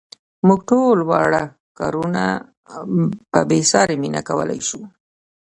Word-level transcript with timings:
موږ 0.47 0.59
ټول 0.69 0.97
واړه 1.09 1.43
کارونه 1.79 2.23
په 3.31 3.39
بې 3.49 3.59
ساري 3.71 3.95
مینه 4.03 4.21
کولای 4.29 4.59
شو. 4.67 4.81